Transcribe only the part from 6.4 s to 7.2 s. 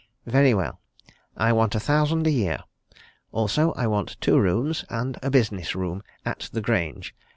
the Grange.